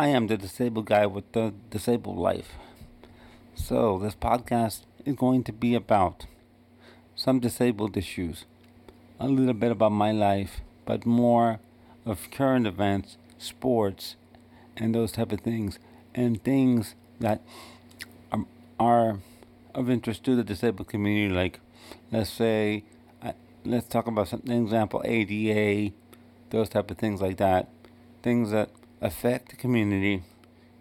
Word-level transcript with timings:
I 0.00 0.06
am 0.10 0.28
the 0.28 0.36
disabled 0.36 0.86
guy 0.86 1.06
with 1.06 1.32
the 1.32 1.52
disabled 1.70 2.18
life. 2.18 2.52
So, 3.56 3.98
this 3.98 4.14
podcast 4.14 4.82
is 5.04 5.16
going 5.16 5.42
to 5.42 5.52
be 5.52 5.74
about 5.74 6.24
some 7.16 7.40
disabled 7.40 7.96
issues, 7.96 8.44
a 9.18 9.26
little 9.26 9.54
bit 9.54 9.72
about 9.72 9.90
my 9.90 10.12
life, 10.12 10.60
but 10.86 11.04
more 11.04 11.58
of 12.06 12.30
current 12.30 12.64
events, 12.64 13.16
sports, 13.38 14.14
and 14.76 14.94
those 14.94 15.10
type 15.10 15.32
of 15.32 15.40
things, 15.40 15.80
and 16.14 16.44
things 16.44 16.94
that 17.18 17.42
are, 18.30 18.44
are 18.78 19.18
of 19.74 19.90
interest 19.90 20.22
to 20.26 20.36
the 20.36 20.44
disabled 20.44 20.86
community, 20.86 21.34
like 21.34 21.58
let's 22.12 22.30
say, 22.30 22.84
uh, 23.20 23.32
let's 23.64 23.88
talk 23.88 24.06
about 24.06 24.28
some 24.28 24.42
example 24.46 25.02
ADA, 25.04 25.92
those 26.50 26.68
type 26.68 26.88
of 26.88 26.98
things 26.98 27.20
like 27.20 27.38
that, 27.38 27.68
things 28.22 28.52
that 28.52 28.70
affect 29.00 29.50
the 29.50 29.56
community 29.56 30.22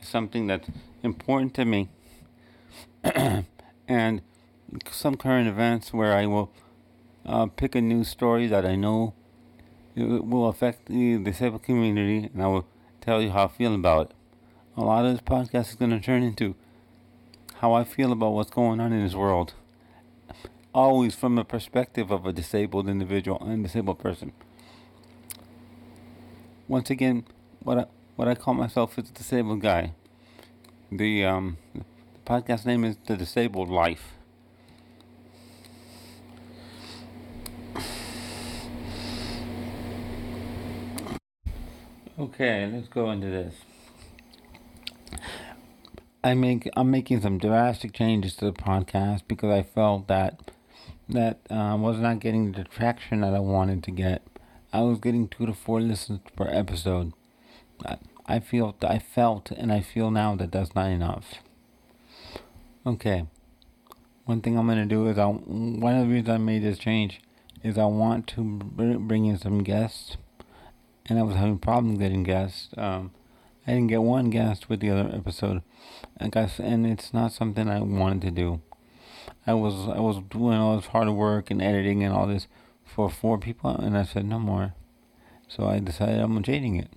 is 0.00 0.08
something 0.08 0.46
that's 0.46 0.68
important 1.02 1.54
to 1.54 1.64
me. 1.64 1.88
and 3.88 4.22
some 4.90 5.16
current 5.16 5.48
events 5.48 5.92
where 5.92 6.14
I 6.14 6.26
will 6.26 6.50
uh, 7.26 7.46
pick 7.46 7.74
a 7.74 7.80
news 7.80 8.08
story 8.08 8.46
that 8.46 8.64
I 8.64 8.76
know 8.76 9.14
will 9.96 10.48
affect 10.48 10.86
the 10.86 11.18
disabled 11.18 11.62
community, 11.62 12.30
and 12.32 12.42
I 12.42 12.46
will 12.46 12.66
tell 13.00 13.20
you 13.20 13.30
how 13.30 13.44
I 13.44 13.48
feel 13.48 13.74
about 13.74 14.10
it. 14.10 14.16
A 14.76 14.82
lot 14.82 15.04
of 15.04 15.12
this 15.12 15.20
podcast 15.20 15.70
is 15.70 15.74
going 15.74 15.90
to 15.90 16.00
turn 16.00 16.22
into 16.22 16.54
how 17.56 17.72
I 17.72 17.84
feel 17.84 18.12
about 18.12 18.32
what's 18.32 18.50
going 18.50 18.80
on 18.80 18.92
in 18.92 19.02
this 19.02 19.14
world. 19.14 19.54
Always 20.72 21.14
from 21.14 21.34
the 21.34 21.44
perspective 21.44 22.10
of 22.10 22.24
a 22.24 22.32
disabled 22.32 22.88
individual 22.88 23.42
and 23.42 23.64
disabled 23.64 23.98
person. 23.98 24.32
Once 26.68 26.88
again, 26.88 27.24
what 27.62 27.78
I, 27.78 27.86
what 28.20 28.28
I 28.28 28.34
call 28.34 28.52
myself 28.52 28.98
is 28.98 29.08
a 29.08 29.12
disabled 29.14 29.62
guy. 29.62 29.94
The 30.92 31.24
um, 31.24 31.56
the 31.72 31.84
podcast 32.26 32.66
name 32.66 32.84
is 32.84 32.98
The 33.06 33.16
Disabled 33.16 33.70
Life. 33.70 34.12
Okay, 42.18 42.70
let's 42.70 42.88
go 42.88 43.10
into 43.10 43.28
this. 43.28 43.54
I 46.22 46.34
make 46.34 46.68
I'm 46.76 46.90
making 46.90 47.22
some 47.22 47.38
drastic 47.38 47.94
changes 47.94 48.36
to 48.36 48.44
the 48.44 48.52
podcast 48.52 49.22
because 49.28 49.50
I 49.50 49.62
felt 49.62 50.08
that 50.08 50.50
that 51.08 51.38
uh, 51.48 51.74
was 51.80 51.98
not 52.00 52.20
getting 52.20 52.52
the 52.52 52.64
traction 52.64 53.22
that 53.22 53.32
I 53.32 53.40
wanted 53.40 53.82
to 53.84 53.90
get. 53.90 54.20
I 54.74 54.82
was 54.82 54.98
getting 54.98 55.26
two 55.26 55.46
to 55.46 55.54
four 55.54 55.80
listens 55.80 56.20
per 56.36 56.48
episode. 56.48 57.14
I 57.86 57.96
feel, 58.38 58.76
I 58.82 59.00
felt, 59.00 59.50
and 59.50 59.72
I 59.72 59.80
feel 59.80 60.10
now 60.10 60.36
that 60.36 60.52
that's 60.52 60.74
not 60.74 60.90
enough. 60.90 61.34
Okay. 62.86 63.26
One 64.24 64.40
thing 64.40 64.56
I'm 64.56 64.68
gonna 64.68 64.86
do 64.86 65.08
is 65.08 65.18
I. 65.18 65.26
One 65.26 65.96
of 65.96 66.06
the 66.06 66.12
reasons 66.12 66.28
I 66.28 66.38
made 66.38 66.62
this 66.62 66.78
change 66.78 67.20
is 67.64 67.76
I 67.76 67.86
want 67.86 68.26
to 68.28 68.42
bring 68.42 69.26
in 69.26 69.38
some 69.38 69.64
guests, 69.64 70.16
and 71.06 71.18
I 71.18 71.22
was 71.22 71.34
having 71.34 71.58
problems 71.58 71.98
getting 71.98 72.22
guests. 72.22 72.68
Um, 72.76 73.10
I 73.66 73.72
didn't 73.72 73.88
get 73.88 74.02
one 74.02 74.30
guest 74.30 74.68
with 74.68 74.80
the 74.80 74.90
other 74.90 75.10
episode, 75.12 75.62
I 76.18 76.28
guess, 76.28 76.58
and 76.60 76.86
it's 76.86 77.12
not 77.12 77.32
something 77.32 77.68
I 77.68 77.80
wanted 77.80 78.22
to 78.22 78.30
do. 78.30 78.60
I 79.46 79.54
was 79.54 79.88
I 79.88 80.00
was 80.00 80.20
doing 80.30 80.56
all 80.56 80.76
this 80.76 80.86
hard 80.86 81.08
work 81.08 81.50
and 81.50 81.60
editing 81.60 82.04
and 82.04 82.14
all 82.14 82.26
this 82.26 82.46
for 82.84 83.10
four 83.10 83.38
people, 83.38 83.70
and 83.70 83.96
I 83.96 84.04
said 84.04 84.24
no 84.24 84.38
more. 84.38 84.74
So 85.48 85.66
I 85.66 85.80
decided 85.80 86.20
I'm 86.20 86.42
changing 86.42 86.76
it. 86.76 86.90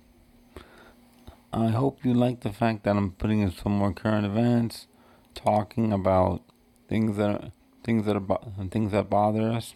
I 1.56 1.68
hope 1.68 2.04
you 2.04 2.14
like 2.14 2.40
the 2.40 2.52
fact 2.52 2.82
that 2.82 2.96
I'm 2.96 3.12
putting 3.12 3.38
in 3.38 3.52
some 3.52 3.78
more 3.78 3.92
current 3.92 4.26
events, 4.26 4.88
talking 5.36 5.92
about 5.92 6.42
things 6.88 7.16
that 7.16 7.52
things 7.84 8.06
that 8.06 8.16
are 8.16 8.40
things 8.72 8.90
that 8.90 9.08
bother 9.08 9.52
us 9.52 9.72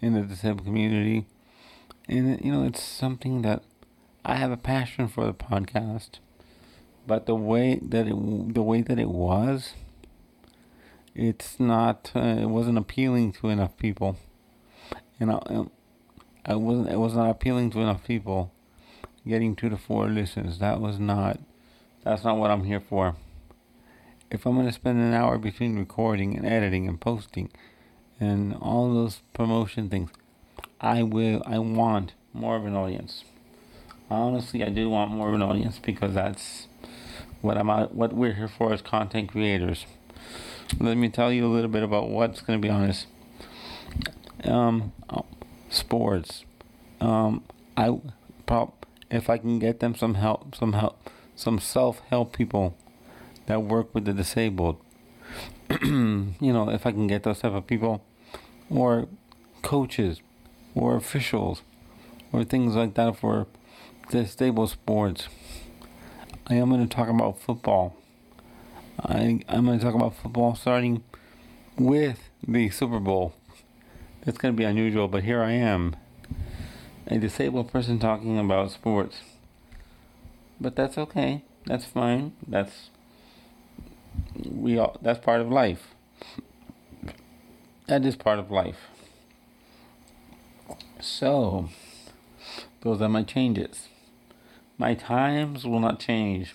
in 0.00 0.14
the 0.14 0.22
disabled 0.22 0.64
community, 0.64 1.26
and 2.08 2.42
you 2.42 2.50
know 2.50 2.64
it's 2.64 2.82
something 2.82 3.42
that 3.42 3.64
I 4.24 4.36
have 4.36 4.50
a 4.50 4.56
passion 4.56 5.08
for 5.08 5.26
the 5.26 5.34
podcast, 5.34 6.20
but 7.06 7.26
the 7.26 7.34
way 7.34 7.78
that 7.82 8.06
it 8.06 8.54
the 8.54 8.62
way 8.62 8.80
that 8.80 8.98
it 8.98 9.10
was, 9.10 9.74
it's 11.14 11.60
not 11.60 12.12
uh, 12.16 12.20
it 12.20 12.48
wasn't 12.48 12.78
appealing 12.78 13.32
to 13.32 13.50
enough 13.50 13.76
people, 13.76 14.16
and 15.20 15.32
I, 15.32 15.64
I 16.46 16.54
wasn't 16.54 16.88
it 16.88 16.98
was 16.98 17.12
not 17.12 17.28
appealing 17.28 17.72
to 17.72 17.80
enough 17.80 18.06
people 18.06 18.52
getting 19.28 19.54
two 19.54 19.68
to 19.68 19.76
four 19.76 20.08
listens. 20.08 20.58
That 20.58 20.80
was 20.80 20.98
not, 20.98 21.38
that's 22.04 22.24
not 22.24 22.38
what 22.38 22.50
I'm 22.50 22.64
here 22.64 22.80
for. 22.80 23.16
If 24.30 24.44
I'm 24.44 24.54
going 24.54 24.66
to 24.66 24.72
spend 24.72 24.98
an 24.98 25.14
hour 25.14 25.38
between 25.38 25.78
recording 25.78 26.36
and 26.36 26.46
editing 26.46 26.88
and 26.88 27.00
posting 27.00 27.50
and 28.20 28.54
all 28.54 28.92
those 28.92 29.22
promotion 29.32 29.88
things, 29.88 30.10
I 30.80 31.02
will, 31.02 31.42
I 31.46 31.58
want 31.58 32.12
more 32.32 32.56
of 32.56 32.66
an 32.66 32.74
audience. 32.74 33.24
Honestly, 34.10 34.64
I 34.64 34.68
do 34.68 34.88
want 34.88 35.10
more 35.10 35.28
of 35.28 35.34
an 35.34 35.42
audience 35.42 35.78
because 35.78 36.14
that's 36.14 36.66
what 37.40 37.56
I'm 37.56 37.70
out, 37.70 37.94
what 37.94 38.12
we're 38.12 38.34
here 38.34 38.48
for 38.48 38.72
as 38.72 38.82
content 38.82 39.30
creators. 39.30 39.86
Let 40.78 40.96
me 40.96 41.08
tell 41.08 41.32
you 41.32 41.46
a 41.46 41.52
little 41.52 41.70
bit 41.70 41.82
about 41.82 42.08
what's 42.08 42.40
going 42.40 42.60
to 42.60 42.66
be 42.66 42.70
on 42.70 42.86
this. 42.86 43.06
Um, 44.44 44.92
sports. 45.70 46.44
Um, 47.00 47.44
I 47.76 47.98
prob- 48.46 48.77
if 49.10 49.30
I 49.30 49.38
can 49.38 49.58
get 49.58 49.80
them 49.80 49.94
some 49.94 50.14
help, 50.14 50.54
some 50.54 50.74
help, 50.74 51.10
some 51.34 51.58
self-help 51.58 52.32
people 52.32 52.76
that 53.46 53.62
work 53.62 53.94
with 53.94 54.04
the 54.04 54.12
disabled. 54.12 54.80
you 55.82 56.34
know, 56.40 56.70
if 56.70 56.86
I 56.86 56.92
can 56.92 57.06
get 57.06 57.22
those 57.22 57.40
type 57.40 57.52
of 57.52 57.66
people, 57.66 58.02
or 58.70 59.08
coaches, 59.62 60.20
or 60.74 60.96
officials, 60.96 61.62
or 62.32 62.44
things 62.44 62.74
like 62.74 62.94
that 62.94 63.16
for 63.16 63.46
disabled 64.10 64.70
sports. 64.70 65.28
I 66.46 66.54
am 66.54 66.70
going 66.70 66.86
to 66.86 66.94
talk 66.94 67.08
about 67.08 67.40
football. 67.40 67.94
I 68.98 69.40
I'm 69.48 69.66
going 69.66 69.78
to 69.78 69.84
talk 69.84 69.94
about 69.94 70.16
football 70.16 70.54
starting 70.54 71.02
with 71.78 72.28
the 72.46 72.70
Super 72.70 73.00
Bowl. 73.00 73.34
It's 74.26 74.38
going 74.38 74.54
to 74.54 74.58
be 74.58 74.64
unusual, 74.64 75.08
but 75.08 75.24
here 75.24 75.42
I 75.42 75.52
am 75.52 75.96
a 77.08 77.18
disabled 77.18 77.72
person 77.72 77.98
talking 77.98 78.38
about 78.38 78.70
sports. 78.70 79.22
But 80.60 80.76
that's 80.76 80.98
okay. 80.98 81.42
That's 81.66 81.84
fine. 81.84 82.32
That's 82.46 82.90
we 84.44 84.78
all 84.78 84.96
that's 85.00 85.18
part 85.18 85.40
of 85.40 85.50
life. 85.50 85.94
That 87.86 88.04
is 88.04 88.16
part 88.16 88.38
of 88.38 88.50
life. 88.50 88.88
So, 91.00 91.70
those 92.82 93.00
are 93.00 93.08
my 93.08 93.22
changes. 93.22 93.88
My 94.76 94.94
times 94.94 95.64
will 95.64 95.80
not 95.80 95.98
change. 95.98 96.54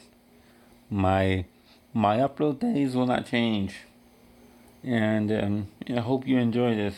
My 0.89 1.45
my 1.93 2.17
upload 2.17 2.59
days 2.59 2.95
will 2.95 3.07
not 3.07 3.25
change. 3.25 3.77
And 4.83 5.31
um, 5.31 5.67
I 5.89 6.01
hope 6.01 6.27
you 6.27 6.37
enjoy 6.37 6.75
this 6.75 6.95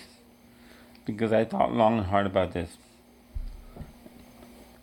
because 1.05 1.31
I 1.31 1.45
thought 1.45 1.71
long 1.71 1.99
and 1.99 2.07
hard 2.07 2.25
about 2.25 2.53
this. 2.53 2.77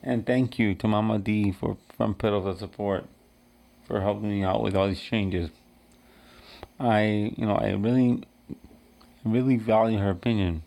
And 0.02 0.26
thank 0.26 0.58
you 0.58 0.74
to 0.74 0.88
Mama 0.88 1.18
D 1.20 1.52
for 1.52 1.76
from 1.96 2.14
Pedals 2.14 2.44
of 2.46 2.58
Support 2.58 3.06
for 3.86 4.00
helping 4.00 4.30
me 4.30 4.42
out 4.42 4.62
with 4.62 4.74
all 4.74 4.88
these 4.88 5.00
changes. 5.00 5.50
I, 6.80 7.32
you 7.36 7.46
know, 7.46 7.54
I 7.54 7.70
really, 7.70 8.24
really 9.24 9.56
value 9.56 9.98
her 9.98 10.10
opinion, 10.10 10.62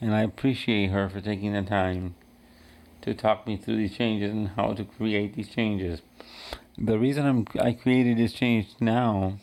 and 0.00 0.14
I 0.14 0.22
appreciate 0.22 0.90
her 0.90 1.08
for 1.08 1.22
taking 1.22 1.54
the 1.54 1.62
time 1.62 2.16
to 3.00 3.14
talk 3.14 3.46
me 3.46 3.56
through 3.56 3.76
these 3.76 3.96
changes 3.96 4.30
and 4.30 4.48
how 4.48 4.74
to 4.74 4.84
create 4.84 5.34
these 5.34 5.48
changes. 5.48 6.02
The 6.76 6.98
reason 6.98 7.24
I'm 7.24 7.46
I 7.58 7.72
created 7.72 8.18
this 8.18 8.34
change 8.34 8.66
now 8.78 9.38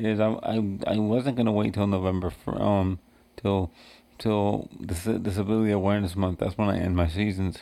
is 0.00 0.18
I 0.18 0.30
I, 0.42 0.78
I 0.84 0.98
wasn't 0.98 1.36
gonna 1.36 1.52
wait 1.52 1.74
till 1.74 1.86
November 1.86 2.30
for 2.30 2.60
um 2.60 2.98
till 3.36 3.70
till 4.18 4.68
Dis- 4.84 5.04
Disability 5.04 5.70
Awareness 5.70 6.16
Month. 6.16 6.38
That's 6.40 6.58
when 6.58 6.68
I 6.68 6.78
end 6.78 6.96
my 6.96 7.08
seasons. 7.08 7.58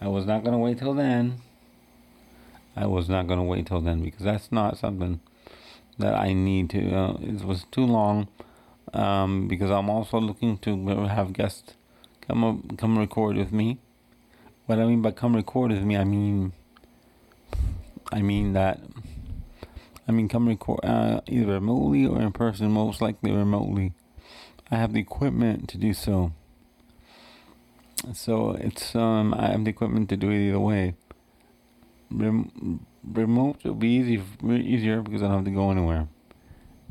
I 0.00 0.08
was 0.08 0.26
not 0.26 0.44
gonna 0.44 0.58
wait 0.58 0.78
till 0.78 0.94
then. 0.94 1.40
I 2.76 2.86
was 2.86 3.08
not 3.08 3.26
gonna 3.26 3.44
wait 3.44 3.66
till 3.66 3.80
then 3.80 4.02
because 4.02 4.22
that's 4.22 4.52
not 4.52 4.78
something 4.78 5.20
that 5.98 6.14
I 6.14 6.32
need 6.32 6.70
to. 6.70 6.94
Uh, 6.94 7.18
it 7.22 7.44
was 7.44 7.64
too 7.70 7.84
long. 7.84 8.28
Um, 8.92 9.48
because 9.48 9.70
I'm 9.70 9.90
also 9.90 10.18
looking 10.20 10.58
to 10.58 11.06
have 11.06 11.32
guests 11.32 11.74
come 12.20 12.44
up, 12.44 12.78
come 12.78 12.98
record 12.98 13.36
with 13.36 13.52
me. 13.52 13.78
What 14.66 14.78
I 14.78 14.86
mean 14.86 15.02
by 15.02 15.10
come 15.10 15.36
record 15.36 15.72
with 15.72 15.82
me, 15.82 15.96
I 15.96 16.04
mean, 16.04 16.52
I 18.12 18.22
mean 18.22 18.52
that. 18.52 18.80
I 20.08 20.12
mean, 20.12 20.28
come 20.28 20.46
record 20.46 20.84
uh, 20.84 21.20
either 21.26 21.54
remotely 21.54 22.06
or 22.06 22.20
in 22.20 22.32
person. 22.32 22.70
Most 22.70 23.00
likely 23.00 23.32
remotely. 23.32 23.92
I 24.70 24.76
have 24.76 24.92
the 24.92 25.00
equipment 25.00 25.68
to 25.70 25.78
do 25.78 25.92
so. 25.94 26.32
So 28.12 28.52
it's 28.52 28.94
um 28.94 29.34
I 29.34 29.48
have 29.48 29.64
the 29.64 29.70
equipment 29.70 30.08
to 30.10 30.16
do 30.16 30.30
it 30.30 30.48
either 30.48 30.60
way. 30.60 30.94
rem- 32.10 32.86
remote 33.04 33.62
will 33.64 33.74
be 33.74 33.88
easy 33.88 34.22
easier 34.44 35.02
because 35.02 35.22
I 35.22 35.26
don't 35.26 35.36
have 35.36 35.44
to 35.44 35.50
go 35.50 35.70
anywhere. 35.70 36.08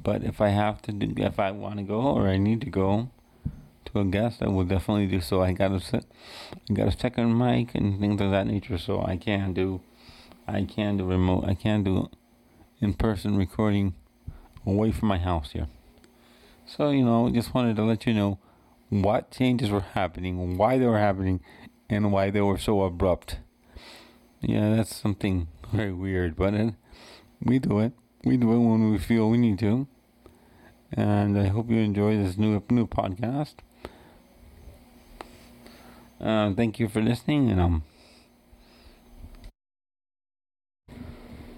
But 0.01 0.23
if 0.23 0.39
I 0.39 0.49
have 0.49 0.81
to, 0.83 0.91
do, 0.91 1.13
if 1.23 1.39
I 1.39 1.51
want 1.51 1.77
to 1.77 1.83
go 1.83 2.01
or 2.01 2.27
I 2.27 2.37
need 2.37 2.61
to 2.61 2.69
go 2.69 3.09
to 3.85 3.99
a 3.99 4.05
guest, 4.05 4.41
I 4.41 4.47
will 4.47 4.65
definitely 4.65 5.07
do 5.07 5.19
so. 5.19 5.41
I 5.41 5.51
got 5.53 5.71
a 5.71 5.79
set, 5.79 6.05
I 6.69 6.73
got 6.73 6.87
a 6.87 6.97
second 6.97 7.37
mic 7.37 7.73
and 7.73 7.99
things 7.99 8.21
of 8.21 8.31
that 8.31 8.45
nature, 8.45 8.77
so 8.77 9.01
I 9.01 9.17
can 9.17 9.53
do, 9.53 9.81
I 10.47 10.63
can 10.63 10.97
do 10.97 11.05
remote, 11.05 11.45
I 11.45 11.55
can 11.55 11.83
do 11.83 12.09
in-person 12.81 13.35
recording 13.35 13.95
away 14.65 14.91
from 14.91 15.07
my 15.07 15.17
house 15.17 15.51
here. 15.51 15.67
So 16.65 16.89
you 16.89 17.03
know, 17.03 17.29
just 17.29 17.53
wanted 17.53 17.75
to 17.77 17.83
let 17.83 18.05
you 18.05 18.13
know 18.13 18.39
what 18.89 19.31
changes 19.31 19.69
were 19.69 19.81
happening, 19.81 20.57
why 20.57 20.77
they 20.77 20.85
were 20.85 20.99
happening, 20.99 21.41
and 21.89 22.11
why 22.11 22.29
they 22.29 22.41
were 22.41 22.57
so 22.57 22.81
abrupt. 22.83 23.37
Yeah, 24.41 24.75
that's 24.75 24.95
something 24.95 25.47
very 25.71 25.93
weird, 25.93 26.35
but 26.35 26.53
it, 26.53 26.73
we 27.41 27.59
do 27.59 27.79
it. 27.79 27.93
We 28.23 28.37
do 28.37 28.51
it 28.53 28.59
when 28.59 28.91
we 28.91 28.97
feel 28.97 29.29
we 29.29 29.37
need 29.37 29.59
to. 29.59 29.87
And 30.91 31.37
I 31.37 31.47
hope 31.47 31.69
you 31.69 31.77
enjoy 31.77 32.17
this 32.17 32.37
new 32.37 32.61
new 32.69 32.87
podcast. 32.87 33.55
Uh, 36.19 36.53
thank 36.53 36.79
you 36.79 36.87
for 36.87 37.01
listening, 37.01 37.51
and 37.51 37.59
um, 37.59 37.83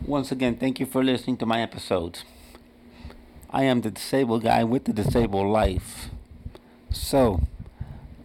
once 0.05 0.31
again, 0.31 0.55
thank 0.57 0.79
you 0.79 0.85
for 0.85 1.03
listening 1.03 1.37
to 1.37 1.45
my 1.45 1.61
episodes. 1.61 2.23
I 3.49 3.63
am 3.63 3.81
the 3.81 3.91
disabled 3.91 4.43
guy 4.43 4.65
with 4.65 4.83
the 4.83 4.93
disabled 4.93 5.47
life. 5.47 6.09
So, 6.91 7.41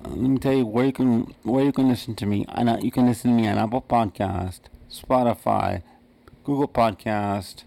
uh, 0.05 0.09
let 0.09 0.31
me 0.31 0.39
tell 0.39 0.53
you 0.53 0.67
where 0.67 0.87
you 0.87 0.93
can 0.93 1.35
where 1.45 1.65
you 1.65 1.73
can 1.73 1.89
listen 1.89 2.17
to 2.17 2.27
me. 2.27 2.45
I 2.49 2.65
know 2.65 2.79
you 2.79 2.91
can 2.91 3.07
listen 3.07 3.31
to 3.31 3.43
me 3.43 3.47
on 3.47 3.57
Apple 3.57 3.83
Podcast, 3.83 4.63
Spotify, 4.91 5.83
Google 6.43 6.67
Podcast, 6.67 7.63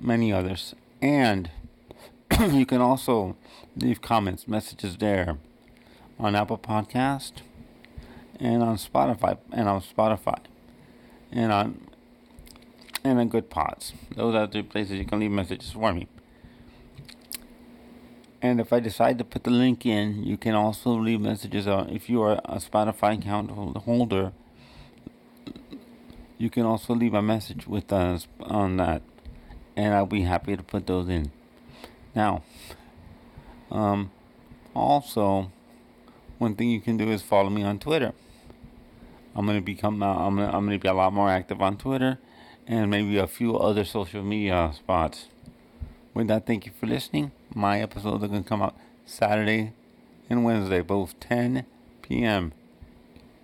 many 0.00 0.34
others, 0.34 0.74
and 1.00 1.50
you 2.50 2.66
can 2.66 2.82
also 2.82 3.36
leave 3.74 4.02
comments, 4.02 4.46
messages 4.46 4.98
there 4.98 5.38
on 6.18 6.36
Apple 6.36 6.58
Podcast 6.58 7.32
and 8.38 8.62
on 8.62 8.76
Spotify 8.76 9.38
and 9.50 9.66
on 9.66 9.80
Spotify 9.80 10.40
and 11.30 11.52
on 11.52 11.88
and 13.02 13.18
on 13.18 13.28
Good 13.28 13.48
Pods. 13.48 13.94
Those 14.14 14.34
are 14.34 14.46
the 14.46 14.62
places 14.62 14.98
you 14.98 15.06
can 15.06 15.20
leave 15.20 15.30
messages 15.30 15.70
for 15.72 15.92
me. 15.94 16.06
And 18.42 18.60
if 18.60 18.72
I 18.72 18.80
decide 18.80 19.18
to 19.18 19.24
put 19.24 19.44
the 19.44 19.50
link 19.50 19.86
in, 19.86 20.24
you 20.24 20.36
can 20.36 20.54
also 20.54 20.90
leave 20.90 21.20
messages 21.20 21.68
on. 21.68 21.90
If 21.90 22.10
you 22.10 22.20
are 22.22 22.40
a 22.44 22.56
Spotify 22.56 23.16
account 23.16 23.52
holder, 23.52 24.32
you 26.38 26.50
can 26.50 26.66
also 26.66 26.92
leave 26.92 27.14
a 27.14 27.22
message 27.22 27.68
with 27.68 27.92
us 27.92 28.26
on 28.40 28.78
that, 28.78 29.02
and 29.76 29.94
I'll 29.94 30.06
be 30.06 30.22
happy 30.22 30.56
to 30.56 30.62
put 30.64 30.88
those 30.88 31.08
in. 31.08 31.30
Now, 32.16 32.42
um, 33.70 34.10
also, 34.74 35.52
one 36.38 36.56
thing 36.56 36.68
you 36.68 36.80
can 36.80 36.96
do 36.96 37.08
is 37.12 37.22
follow 37.22 37.48
me 37.48 37.62
on 37.62 37.78
Twitter. 37.78 38.12
I'm 39.36 39.46
gonna 39.46 39.60
become. 39.60 40.02
Uh, 40.02 40.14
I'm 40.14 40.34
gonna. 40.34 40.48
I'm 40.48 40.66
gonna 40.66 40.80
be 40.80 40.88
a 40.88 40.94
lot 40.94 41.12
more 41.12 41.30
active 41.30 41.62
on 41.62 41.76
Twitter, 41.76 42.18
and 42.66 42.90
maybe 42.90 43.18
a 43.18 43.28
few 43.28 43.56
other 43.56 43.84
social 43.84 44.24
media 44.24 44.72
spots. 44.74 45.28
With 46.12 46.26
that, 46.26 46.44
thank 46.44 46.66
you 46.66 46.72
for 46.78 46.86
listening. 46.86 47.30
My 47.54 47.80
episodes 47.80 48.24
are 48.24 48.28
going 48.28 48.42
to 48.42 48.48
come 48.48 48.62
out 48.62 48.76
Saturday 49.04 49.72
and 50.30 50.44
Wednesday, 50.44 50.80
both 50.80 51.18
10 51.20 51.66
p.m. 52.00 52.52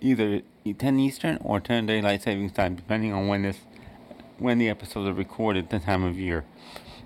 Either 0.01 0.41
10 0.77 0.99
Eastern 0.99 1.37
or 1.41 1.59
10 1.59 1.85
Daylight 1.85 2.23
Savings 2.23 2.53
Time, 2.53 2.75
depending 2.75 3.13
on 3.13 3.27
when 3.27 3.43
this 3.43 3.57
when 4.37 4.57
the 4.57 4.69
episodes 4.69 5.07
are 5.07 5.13
recorded, 5.13 5.69
the 5.69 5.79
time 5.79 6.03
of 6.03 6.17
year. 6.17 6.45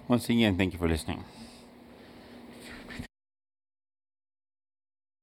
Once 0.08 0.30
again, 0.30 0.56
thank 0.56 0.72
you 0.72 0.80
for 0.80 0.88
listening. 0.88 1.24